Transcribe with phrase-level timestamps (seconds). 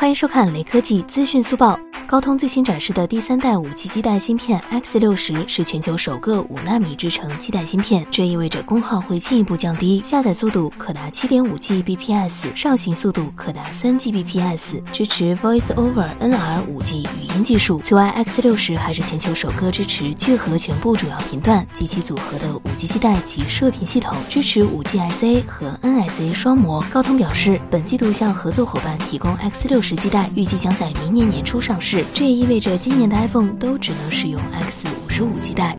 [0.00, 1.78] 欢迎收看雷科技资讯速报。
[2.10, 17.80] 高通最新展示的第三代五 G 基带芯片 X 六十是全球首个五纳米制程基带芯片，这意味着功耗会进一步降低，下载速度可达七点五 Gbps，上行速度可达三 Gbps，支持 Voice over NR 五 G 语音技术。
[17.84, 26.84] 此外，X 六十还是全球首个支持聚合全部主要频段及其组合的五 G 基带及射频系统，支持五 G SA 和 NSA 双模。
[26.92, 31.99] 高通表示，本季度向合作伙伴提供 X 六十基带，预计将在明年年初上市。
[32.14, 35.68] 这也意味着今年的 iPhone 都只能使用 X 五十五基带。